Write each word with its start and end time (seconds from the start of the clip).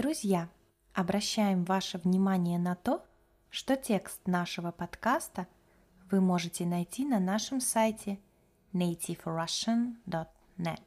Друзья, 0.00 0.48
обращаем 0.94 1.64
ваше 1.64 1.98
внимание 1.98 2.58
на 2.58 2.74
то, 2.74 3.04
что 3.50 3.76
текст 3.76 4.26
нашего 4.26 4.70
подкаста 4.70 5.46
вы 6.10 6.22
можете 6.22 6.64
найти 6.64 7.04
на 7.04 7.20
нашем 7.20 7.60
сайте 7.60 8.18
nativerussian.net. 8.72 10.80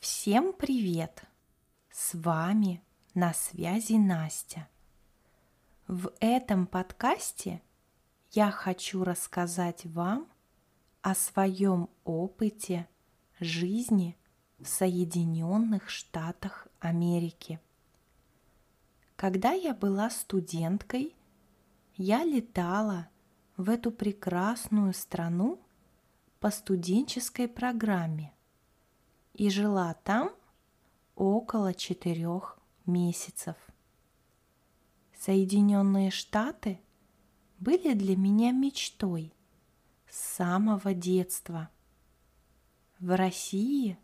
Всем 0.00 0.54
привет! 0.54 1.22
С 1.90 2.14
вами 2.14 2.82
на 3.12 3.34
связи 3.34 3.98
Настя. 3.98 4.68
В 5.86 6.14
этом 6.20 6.66
подкасте 6.66 7.60
я 8.30 8.50
хочу 8.50 9.04
рассказать 9.04 9.84
вам 9.84 10.26
о 11.02 11.14
своем 11.14 11.90
опыте 12.04 12.88
жизни 13.40 14.18
в 14.58 14.68
Соединенных 14.68 15.88
Штатах 15.88 16.68
Америки. 16.78 17.58
Когда 19.16 19.52
я 19.52 19.74
была 19.74 20.10
студенткой, 20.10 21.16
я 21.96 22.22
летала 22.24 23.08
в 23.56 23.70
эту 23.70 23.90
прекрасную 23.92 24.92
страну 24.92 25.58
по 26.38 26.50
студенческой 26.50 27.48
программе 27.48 28.32
и 29.34 29.48
жила 29.48 29.94
там 30.04 30.30
около 31.14 31.72
четырех 31.72 32.58
месяцев. 32.84 33.56
Соединенные 35.18 36.10
Штаты 36.10 36.80
были 37.58 37.94
для 37.94 38.16
меня 38.16 38.52
мечтой 38.52 39.32
с 40.08 40.18
самого 40.36 40.92
детства– 40.92 41.70
в 43.00 43.16
России 43.16 43.98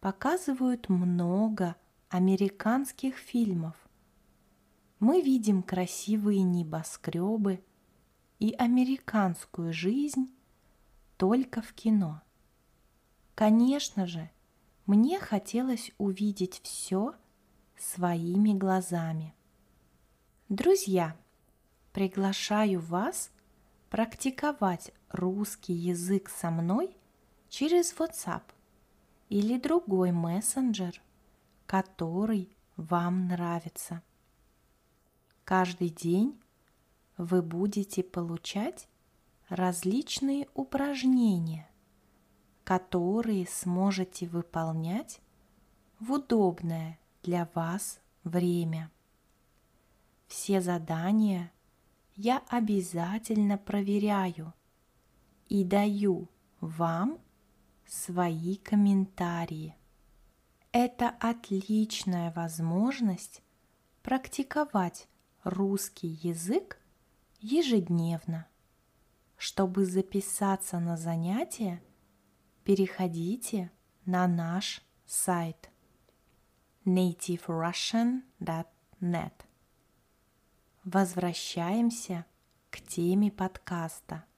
показывают 0.00 0.90
много 0.90 1.76
американских 2.10 3.16
фильмов. 3.16 3.74
Мы 5.00 5.22
видим 5.22 5.62
красивые 5.62 6.42
небоскребы 6.42 7.64
и 8.38 8.52
американскую 8.52 9.72
жизнь 9.72 10.30
только 11.16 11.62
в 11.62 11.72
кино. 11.72 12.20
Конечно 13.34 14.06
же, 14.06 14.30
мне 14.84 15.18
хотелось 15.18 15.90
увидеть 15.96 16.60
все 16.62 17.14
своими 17.78 18.52
глазами. 18.52 19.34
Друзья, 20.50 21.16
приглашаю 21.92 22.80
вас 22.80 23.30
практиковать 23.88 24.92
русский 25.08 25.72
язык 25.72 26.28
со 26.28 26.50
мной– 26.50 26.94
через 27.56 27.94
WhatsApp 27.94 28.42
или 29.28 29.56
другой 29.58 30.10
мессенджер, 30.10 31.00
который 31.66 32.48
вам 32.76 33.28
нравится. 33.28 34.02
Каждый 35.44 35.90
день 35.90 36.36
вы 37.16 37.42
будете 37.42 38.02
получать 38.02 38.88
различные 39.48 40.48
упражнения, 40.54 41.70
которые 42.64 43.46
сможете 43.46 44.26
выполнять 44.26 45.20
в 46.00 46.10
удобное 46.10 46.98
для 47.22 47.48
вас 47.54 48.00
время. 48.24 48.90
Все 50.26 50.60
задания 50.60 51.52
я 52.16 52.42
обязательно 52.48 53.58
проверяю 53.58 54.52
и 55.48 55.62
даю 55.62 56.28
вам 56.60 57.20
свои 57.86 58.56
комментарии. 58.56 59.76
Это 60.72 61.14
отличная 61.20 62.32
возможность 62.32 63.42
практиковать 64.02 65.08
русский 65.42 66.08
язык 66.08 66.80
ежедневно. 67.40 68.46
Чтобы 69.36 69.84
записаться 69.84 70.80
на 70.80 70.96
занятия, 70.96 71.82
переходите 72.64 73.70
на 74.04 74.26
наш 74.26 74.82
сайт 75.06 75.70
nativerussian.net. 76.84 79.32
Возвращаемся 80.84 82.26
к 82.70 82.80
теме 82.80 83.30
подкаста– 83.30 84.24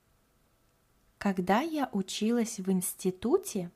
когда 1.18 1.60
я 1.60 1.88
училась 1.92 2.58
в 2.58 2.70
институте, 2.70 3.70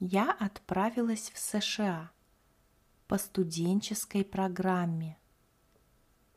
я 0.00 0.32
отправилась 0.32 1.30
в 1.30 1.38
США 1.38 2.10
по 3.06 3.18
студенческой 3.18 4.24
программе. 4.24 5.16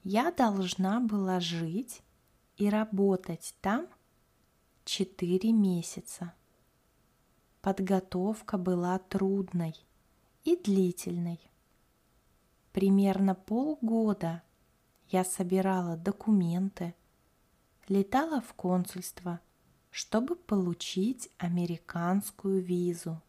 Я 0.04 0.32
должна 0.32 1.00
была 1.00 1.40
жить 1.40 2.04
и 2.58 2.70
работать 2.70 3.56
там 3.62 3.88
4 4.86 5.52
месяца. 5.52 6.34
Подготовка 7.62 8.58
была 8.58 9.00
трудной 9.00 9.76
и 10.44 10.58
длительной. 10.58 11.40
Примерно 12.72 13.34
полгода 13.34 14.44
я 15.08 15.24
собирала 15.24 15.96
документы, 15.96 16.94
летала 17.88 18.42
в 18.42 18.54
консульство– 18.54 19.40
чтобы 19.94 20.36
получить 20.36 21.30
американскую 21.38 22.64
визу. 22.64 23.22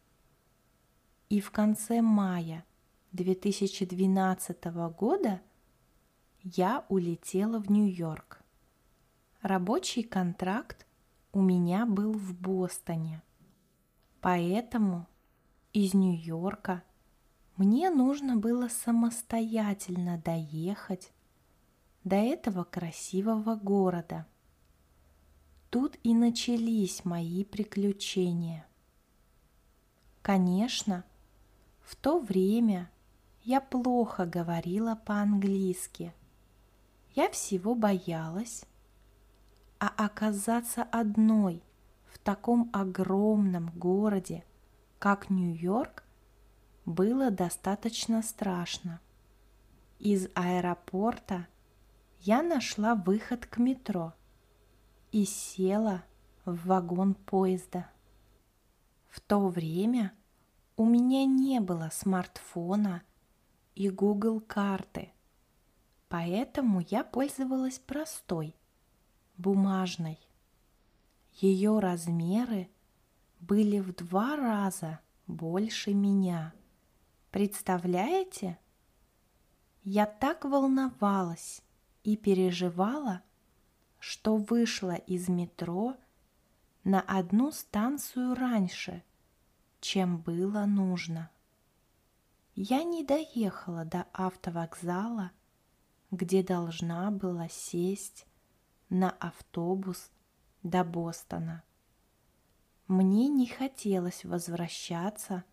И 1.29 1.43
в 1.43 1.51
конце 1.51 2.01
мая 2.01 2.65
2012 3.13 4.65
года 4.97 5.43
я 6.41 6.87
улетела 6.89 7.59
в 7.59 7.71
Нью-Йорк. 7.71 8.43
Рабочий 9.43 10.03
контракт 10.03 10.87
у 11.33 11.43
меня 11.43 11.85
был 11.85 12.15
в 12.15 12.35
Бостоне. 12.35 13.23
Поэтому 14.23 15.07
из 15.75 15.93
Нью-Йорка 15.93 16.83
мне 17.59 17.91
нужно 17.91 18.37
было 18.37 18.69
самостоятельно 18.69 20.17
доехать 20.25 21.13
до 22.05 22.17
этого 22.17 22.65
красивого 22.65 23.55
города– 23.55 24.27
Тут 25.75 25.99
и 26.05 26.15
начались 26.15 27.05
мои 27.05 27.43
приключения. 27.43 28.65
Конечно, 30.23 31.03
в 31.83 31.97
то 31.97 32.21
время 32.21 32.89
я 33.43 33.61
плохо 33.61 34.25
говорила 34.25 34.95
по-английски. 34.95 36.15
Я 37.17 37.29
всего 37.29 37.75
боялась, 37.75 38.65
а 39.81 39.89
оказаться 39.89 40.85
одной 40.85 41.61
в 42.07 42.21
таком 42.21 42.71
огромном 42.73 43.71
городе, 43.71 44.45
как 45.01 45.29
Нью-Йорк, 45.29 46.05
было 46.87 47.33
достаточно 47.33 48.23
страшно. 48.23 49.01
Из 49.99 50.29
аэропорта 50.37 51.49
я 52.21 52.45
нашла 52.45 52.95
выход 52.95 53.45
к 53.47 53.59
метро– 53.59 54.13
и 55.15 55.25
села 55.27 56.03
в 56.45 56.67
вагон 56.67 57.15
поезда. 57.15 57.89
В 59.09 59.21
то 59.21 59.47
время 59.47 60.13
у 60.77 60.85
меня 60.85 61.25
не 61.25 61.61
было 61.61 61.89
смартфона 61.93 63.05
и 63.77 63.91
Google 63.91 64.41
карты, 64.41 65.13
поэтому 66.09 66.81
я 66.89 67.05
пользовалась 67.05 67.79
простой, 67.79 68.57
бумажной. 69.37 70.19
Ее 71.35 71.79
размеры 71.79 72.69
были 73.39 73.79
в 73.79 73.95
два 73.95 74.35
раза 74.37 74.99
больше 75.29 75.95
меня. 75.95 76.53
Представляете? 77.31 78.59
Я 79.85 80.07
так 80.07 80.45
волновалась 80.45 81.63
и 82.03 82.17
переживала, 82.17 83.23
что 84.07 84.37
вышла 84.37 84.97
из 84.97 85.31
метро 85.31 85.97
на 86.85 87.01
одну 87.01 87.51
станцию 87.51 88.35
раньше, 88.35 89.03
чем 89.81 90.19
было 90.19 90.67
нужно. 90.67 91.31
Я 92.55 92.85
не 92.85 93.03
доехала 93.03 93.87
до 93.87 94.07
автовокзала, 94.13 95.31
где 96.11 96.43
должна 96.43 97.11
была 97.11 97.49
сесть 97.49 98.27
на 98.91 99.09
автобус 99.09 100.11
до 100.63 100.85
Бостона. 100.85 101.65
Мне 102.87 103.29
не 103.29 103.47
хотелось 103.47 104.23
возвращаться 104.27 105.45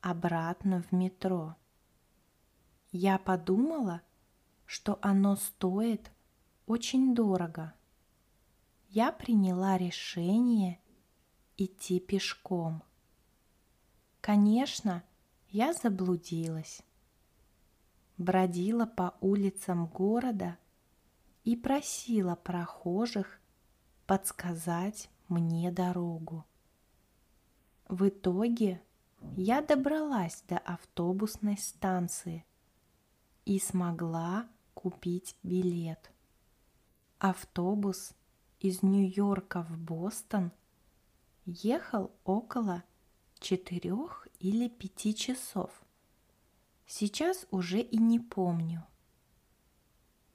обратно 0.00 0.80
в 0.80 0.92
метро. 0.92 1.56
Я 2.92 3.18
подумала, 3.18 4.00
что 4.64 4.96
оно 5.02 5.34
стоит 5.34 6.12
очень 6.66 7.12
дорого– 7.12 7.74
я 8.88 9.12
приняла 9.12 9.78
решение 9.78 10.80
идти 11.56 12.00
пешком. 12.00 12.82
Конечно, 14.20 15.04
я 15.48 15.72
заблудилась. 15.72 16.82
Бродила 18.18 18.86
по 18.86 19.16
улицам 19.20 19.86
города 19.86 20.58
и 21.44 21.56
просила 21.56 22.34
прохожих 22.34 23.40
подсказать 24.06 25.10
мне 25.28 25.70
дорогу. 25.70 26.44
В 27.88 28.08
итоге 28.08 28.82
я 29.36 29.60
добралась 29.60 30.42
до 30.48 30.58
автобусной 30.58 31.58
станции 31.58 32.44
и 33.44 33.58
смогла 33.58 34.48
купить 34.74 35.36
билет. 35.42 36.10
Автобус 37.18 38.12
из 38.60 38.82
Нью-Йорка 38.82 39.62
в 39.62 39.78
Бостон 39.78 40.52
ехал 41.44 42.10
около 42.24 42.82
четырех 43.38 44.26
или 44.40 44.68
пяти 44.68 45.14
часов. 45.14 45.70
Сейчас 46.86 47.46
уже 47.50 47.80
и 47.80 47.98
не 47.98 48.18
помню. 48.18 48.84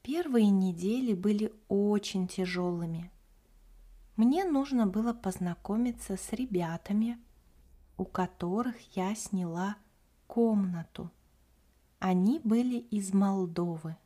Первые 0.01 0.49
недели 0.49 1.13
были 1.13 1.53
очень 1.67 2.27
тяжелыми. 2.27 3.11
Мне 4.15 4.43
нужно 4.43 4.87
было 4.87 5.13
познакомиться 5.13 6.17
с 6.17 6.33
ребятами, 6.33 7.19
у 7.97 8.05
которых 8.05 8.75
я 8.95 9.15
сняла 9.15 9.77
комнату. 10.27 11.11
Они 11.99 12.39
были 12.39 12.77
из 12.77 13.13
Молдовы. 13.13 13.97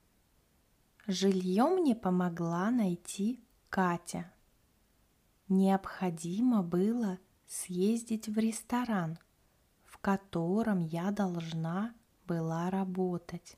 Жилье 1.08 1.66
мне 1.68 1.96
помогла 1.96 2.72
найти 2.72 3.45
Катя. 3.76 4.32
Необходимо 5.50 6.64
было 6.64 7.20
съездить 7.46 8.30
в 8.30 8.38
ресторан, 8.38 9.20
в 9.84 9.98
котором 9.98 10.80
я 10.80 11.12
должна 11.12 11.94
была 12.26 12.70
работать, 12.70 13.58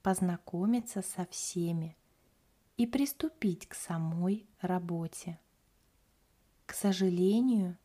познакомиться 0.00 1.02
со 1.02 1.26
всеми 1.26 1.96
и 2.76 2.86
приступить 2.86 3.66
к 3.66 3.74
самой 3.74 4.46
работе. 4.60 5.40
К 6.64 6.72
сожалению, 6.72 7.76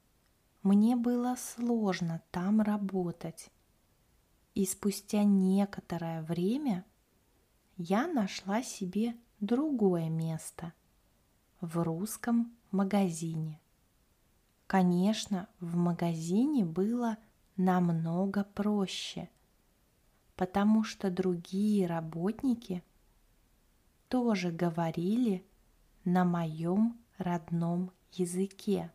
мне 0.62 0.96
было 0.96 1.36
сложно 1.40 2.22
там 2.30 2.62
работать, 2.62 3.50
и 4.54 4.64
спустя 4.68 5.24
некоторое 5.24 6.22
время 6.22 6.86
я 7.78 8.06
нашла 8.06 8.62
себе 8.62 9.18
другое 9.40 10.08
место 10.08 10.74
в 11.62 11.82
русском 11.84 12.52
магазине. 12.72 13.60
Конечно, 14.68 15.48
в 15.60 15.76
магазине 15.76 16.66
было 16.66 17.18
намного 17.56 18.44
проще, 18.44 19.30
потому 20.36 20.84
что 20.84 21.12
другие 21.12 21.86
работники 21.86 22.84
тоже 24.08 24.52
говорили 24.52 25.46
на 26.04 26.26
моем 26.26 27.00
родном 27.18 27.92
языке. 28.12 28.92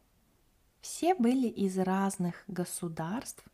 Все 0.80 1.14
были 1.14 1.48
из 1.48 1.78
разных 1.78 2.44
государств, 2.48 3.44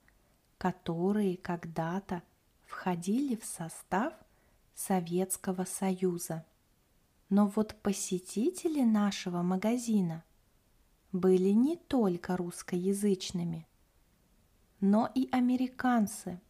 которые 0.59 1.37
когда-то 1.37 2.23
входили 2.65 3.37
в 3.37 3.45
состав 3.45 4.15
Советского 4.75 5.65
Союза. 5.65 6.45
Но 7.33 7.47
вот 7.47 7.75
посетители 7.83 8.83
нашего 8.83 9.41
магазина– 9.41 10.23
были 11.13 11.51
не 11.51 11.77
только 11.77 12.37
русскоязычными, 12.37 13.67
но 14.81 15.11
и 15.15 15.29
американцы 15.31 16.41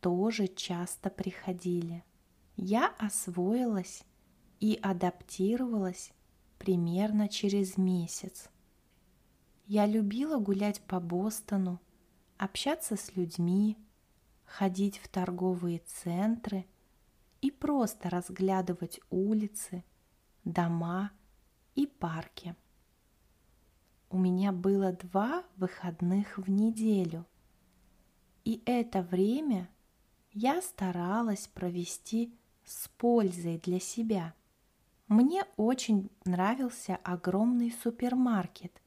тоже 0.00 0.48
часто 0.48 1.08
приходили. 1.08 2.04
Я 2.56 2.94
освоилась 2.98 4.02
и 4.58 4.78
адаптировалась 4.82 6.12
примерно 6.58 7.28
через 7.28 7.76
месяц. 7.76 8.48
Я 9.66 9.86
любила 9.86 10.38
гулять 10.38 10.80
по 10.82 10.98
Бостону, 10.98 11.80
общаться 12.36 12.96
с 12.96 13.14
людьми, 13.14 13.76
ходить 14.44 14.98
в 14.98 15.08
торговые 15.08 15.80
центры 15.86 16.66
и 17.40 17.52
просто 17.52 18.10
разглядывать 18.10 19.00
улицы, 19.10 19.84
дома 20.48 21.10
и 21.74 21.86
парки 21.86 22.56
у 24.10 24.18
меня 24.18 24.52
было 24.52 24.92
два 24.92 25.44
выходных 25.56 26.38
в 26.38 26.48
неделю. 26.48 27.26
И 28.44 28.62
это 28.64 29.02
время 29.02 29.68
я 30.32 30.62
старалась 30.62 31.46
провести 31.46 32.34
с 32.64 32.88
пользой 32.88 33.58
для 33.58 33.80
себя. 33.80 34.34
Мне 35.08 35.44
очень 35.56 36.10
нравился 36.24 36.96
огромный 36.96 37.70
супермаркет. 37.70 38.80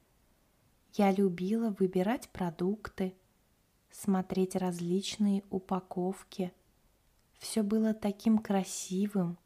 Я 0.94 1.12
любила 1.12 1.70
выбирать 1.78 2.28
продукты, 2.30 3.14
смотреть 3.90 4.56
различные 4.56 5.44
упаковки. 5.50 6.52
Все 7.38 7.62
было 7.62 7.94
таким 7.94 8.38
красивым 8.38 9.38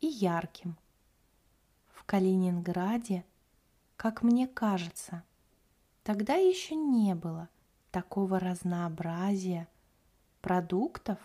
и 0.00 0.06
ярким. 0.06 0.76
Калининграде– 2.12 3.24
как 3.96 4.22
мне 4.22 4.46
кажется, 4.46 5.24
тогда 6.02 6.34
еще 6.34 6.74
не 6.74 7.14
было 7.14 7.48
такого 7.90 8.38
разнообразия 8.38 9.66
продуктов 10.42 11.18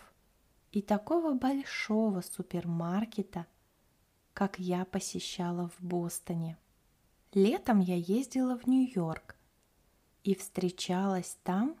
и 0.72 0.80
такого 0.80 1.34
большого 1.34 2.22
супермаркета, 2.22 3.46
как 4.32 4.58
я 4.58 4.86
посещала 4.86 5.68
в 5.68 5.84
Бостоне. 5.84 6.56
Летом 7.34 7.80
я 7.80 7.96
ездила 7.96 8.56
в 8.56 8.66
Нью-Йорк 8.66 9.36
и 10.24 10.34
встречалась 10.34 11.36
там 11.42 11.76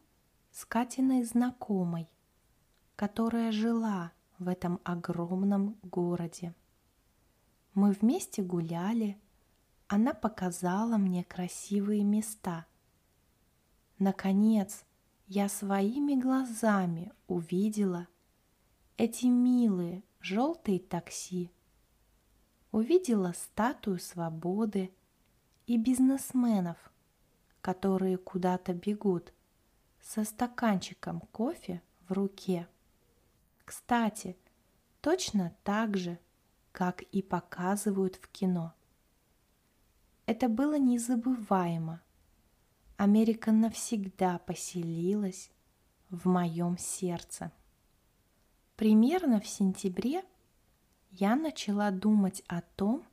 с 0.50 0.66
Катиной 0.66 1.24
знакомой, 1.24 2.10
которая 2.94 3.52
жила 3.52 4.12
в 4.38 4.48
этом 4.48 4.80
огромном 4.84 5.78
городе. 5.82 6.54
Мы 7.80 7.92
вместе 7.92 8.42
гуляли, 8.42 9.16
она 9.86 10.12
показала 10.12 10.96
мне 10.96 11.22
красивые 11.22 12.02
места. 12.02 12.66
Наконец, 14.00 14.84
я 15.28 15.48
своими 15.48 16.20
глазами 16.20 17.12
увидела 17.28 18.08
эти 18.96 19.26
милые 19.26 20.02
желтые 20.18 20.80
такси. 20.80 21.52
Увидела 22.72 23.32
статую 23.32 24.00
свободы 24.00 24.92
и 25.68 25.76
бизнесменов, 25.76 26.78
которые 27.60 28.18
куда-то 28.18 28.74
бегут 28.74 29.32
со 30.02 30.24
стаканчиком 30.24 31.20
кофе 31.30 31.80
в 32.08 32.12
руке. 32.12 32.66
Кстати, 33.64 34.36
точно 35.00 35.54
так 35.62 35.96
же, 35.96 36.18
как 36.78 37.02
и 37.02 37.22
показывают 37.22 38.14
в 38.14 38.28
кино– 38.28 38.72
это 40.28 40.50
было 40.50 40.78
незабываемо. 40.78 42.02
Америка 42.98 43.50
навсегда 43.50 44.38
поселилась 44.40 45.50
в 46.10 46.28
моем 46.28 46.76
сердце. 46.76 47.50
Примерно 48.76 49.40
в 49.40 49.46
сентябре 49.48 50.22
я 51.12 51.34
начала 51.34 51.90
думать 51.90 52.42
о 52.46 52.60
том, 52.60 53.06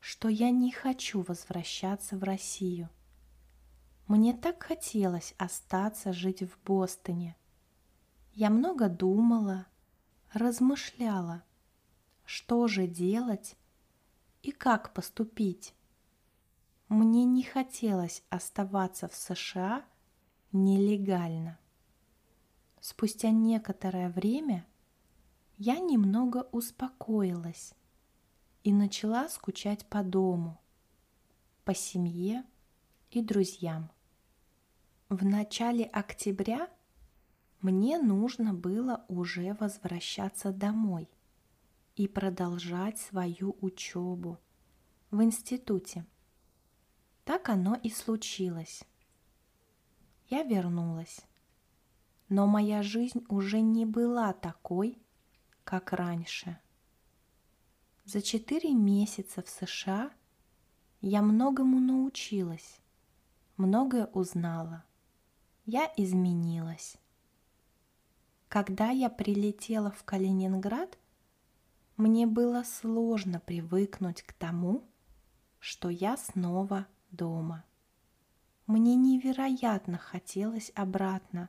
что 0.00 0.30
я 0.30 0.50
не 0.50 0.72
хочу 0.72 1.20
возвращаться 1.20 2.16
в 2.16 2.22
Россию. 2.24 2.88
Мне 4.08 4.32
так 4.32 4.62
хотелось 4.62 5.34
остаться 5.36 6.14
жить 6.14 6.42
в 6.42 6.58
Бостоне. 6.64 7.36
Я 8.32 8.48
много 8.48 8.88
думала, 8.88 9.66
размышляла, 10.32 11.44
что 12.26 12.66
же 12.66 12.86
делать 12.86 13.56
и 14.42 14.50
как 14.50 14.92
поступить. 14.92 15.74
Мне 16.88 17.24
не 17.24 17.42
хотелось 17.42 18.22
оставаться 18.28 19.08
в 19.08 19.14
США 19.14 19.84
нелегально. 20.52 21.58
Спустя 22.80 23.30
некоторое 23.30 24.10
время 24.10 24.66
я 25.56 25.78
немного 25.78 26.48
успокоилась 26.52 27.74
и 28.62 28.72
начала 28.72 29.28
скучать 29.28 29.86
по 29.86 30.02
дому, 30.02 30.60
по 31.64 31.74
семье 31.74 32.44
и 33.10 33.22
друзьям. 33.22 33.90
В 35.08 35.24
начале 35.24 35.84
октября 35.84 36.68
мне 37.60 37.98
нужно 37.98 38.52
было 38.52 39.04
уже 39.08 39.54
возвращаться 39.54 40.52
домой 40.52 41.08
и 41.96 42.06
продолжать 42.06 42.98
свою 42.98 43.56
учебу 43.60 44.38
в 45.10 45.22
институте– 45.22 46.06
так 47.26 47.48
оно 47.48 47.74
и 47.74 47.90
случилось. 47.90 48.84
Я 50.28 50.44
вернулась. 50.44 51.22
но 52.28 52.46
моя 52.46 52.82
жизнь 52.82 53.24
уже 53.28 53.60
не 53.60 53.84
была 53.84 54.32
такой, 54.32 54.98
как 55.64 55.92
раньше. 55.92 56.58
За 58.04 58.22
четыре 58.22 58.74
месяца 58.74 59.42
в 59.42 59.48
США 59.48 60.12
я 61.00 61.22
многому 61.22 61.80
научилась, 61.80 62.80
многое 63.56 64.06
узнала. 64.06 64.84
Я 65.64 65.92
изменилась. 65.96 66.96
Когда 68.48 68.90
я 68.90 69.08
прилетела 69.10 69.90
в 69.90 70.04
Калининград, 70.04 70.96
мне 71.96 72.26
было 72.26 72.62
сложно 72.62 73.40
привыкнуть 73.40 74.22
к 74.22 74.32
тому, 74.34 74.84
что 75.58 75.88
я 75.88 76.16
снова 76.16 76.86
дома. 77.10 77.64
Мне 78.66 78.96
невероятно 78.96 79.96
хотелось 79.96 80.70
обратно, 80.74 81.48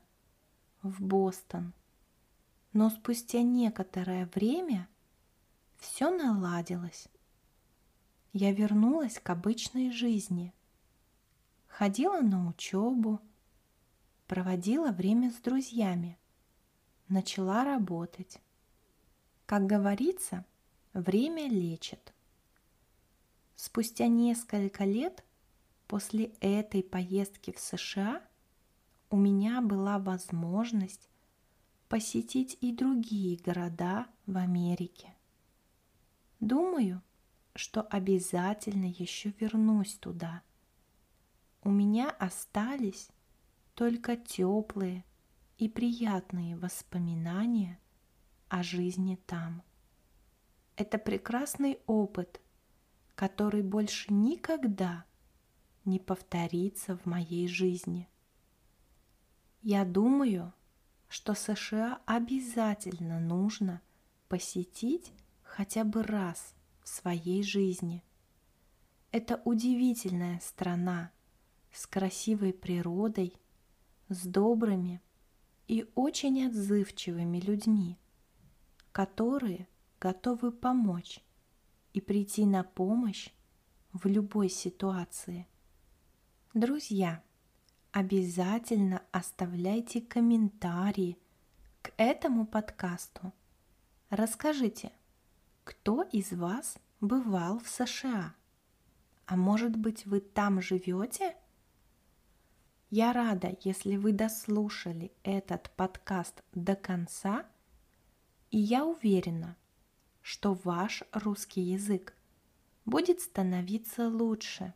в 0.81 1.01
Бостон. 1.01 1.73
Но 2.73 2.89
спустя 2.89 3.41
некоторое 3.41 4.29
время 4.35 4.87
все 5.77 6.09
наладилось. 6.09 7.07
Я 8.33 8.53
вернулась 8.53 9.19
к 9.19 9.29
обычной 9.29 9.91
жизни. 9.91 10.53
Ходила 11.67 12.21
на 12.21 12.47
учебу, 12.47 13.19
проводила 14.27 14.91
время 14.91 15.31
с 15.31 15.35
друзьями, 15.35 16.17
начала 17.07 17.63
работать. 17.63 18.39
Как 19.47 19.65
говорится, 19.65 20.45
время 20.93 21.47
лечит. 21.47 22.13
Спустя 23.55 24.07
несколько 24.07 24.83
лет 24.83 25.23
после 25.87 26.33
этой 26.41 26.83
поездки 26.83 27.53
в 27.53 27.59
США 27.59 28.21
у 29.09 29.15
меня 29.15 29.61
была 29.61 29.99
возможность 29.99 31.07
посетить 31.87 32.57
и 32.59 32.73
другие 32.73 33.37
города 33.37 34.07
в 34.25 34.35
Америке. 34.35 35.15
Думаю, 36.41 37.01
что 37.55 37.83
обязательно 37.83 38.85
еще 38.85 39.33
вернусь 39.39 39.93
туда. 39.93 40.43
У 41.63 41.69
меня 41.69 42.09
остались 42.09 43.07
только 43.75 44.17
теплые 44.17 45.05
и 45.57 45.69
приятные 45.69 46.57
воспоминания 46.57 47.79
о 48.49 48.63
жизни 48.63 49.19
там. 49.25 49.63
Это 50.75 50.97
прекрасный 50.97 51.79
опыт, 51.87 52.41
который 53.15 53.63
больше 53.63 54.13
никогда 54.13 55.05
не 55.85 55.99
повторится 55.99 56.97
в 56.97 57.05
моей 57.05 57.47
жизни. 57.47 58.07
Я 59.61 59.85
думаю, 59.85 60.53
что 61.09 61.33
США 61.33 61.99
обязательно 62.05 63.19
нужно 63.19 63.81
посетить 64.27 65.13
хотя 65.43 65.83
бы 65.83 66.03
раз 66.03 66.53
в 66.83 66.89
своей 66.89 67.41
жизни. 67.43 68.03
Это 69.11 69.41
удивительная 69.45 70.39
страна 70.41 71.11
с 71.71 71.87
красивой 71.87 72.53
природой, 72.53 73.33
с 74.09 74.25
добрыми 74.25 75.01
и 75.67 75.89
очень 75.95 76.45
отзывчивыми 76.45 77.39
людьми, 77.39 77.97
которые 78.97 79.67
готовы 79.99 80.51
помочь 80.51 81.23
и 81.93 82.01
прийти 82.01 82.47
на 82.47 82.63
помощь 82.63 83.29
в 83.93 84.07
любой 84.07 84.49
ситуации. 84.49 85.45
Друзья, 86.55 87.21
обязательно 87.91 89.03
оставляйте 89.11 90.01
комментарии 90.01 91.19
к 91.83 91.91
этому 91.97 92.47
подкасту. 92.47 93.33
Расскажите, 94.09 94.91
кто 95.63 96.01
из 96.01 96.31
вас 96.31 96.79
бывал 96.99 97.59
в 97.59 97.69
США? 97.69 98.33
А 99.27 99.35
может 99.35 99.75
быть, 99.75 100.07
вы 100.07 100.21
там 100.21 100.59
живете? 100.59 101.37
Я 102.89 103.13
рада, 103.13 103.55
если 103.61 103.95
вы 103.95 104.11
дослушали 104.11 105.11
этот 105.21 105.69
подкаст 105.75 106.41
до 106.55 106.75
конца, 106.75 107.45
и 108.51 108.57
я 108.57 108.85
уверена, 108.85 109.55
что 110.21 110.53
ваш 110.63 111.03
русский 111.11 111.61
язык 111.61 112.13
будет 112.85 113.21
становиться 113.21 114.07
лучше, 114.07 114.73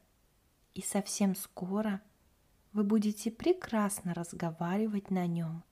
и 0.73 0.81
совсем 0.81 1.35
скоро 1.35 2.01
вы 2.73 2.83
будете 2.83 3.31
прекрасно 3.31 4.13
разговаривать 4.13 5.11
на 5.11 5.27
нем. 5.27 5.63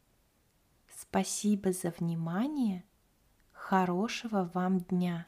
Спасибо 0.90 1.72
за 1.72 1.92
внимание. 1.98 2.84
Хорошего 3.52 4.50
вам 4.54 4.80
дня! 4.80 5.26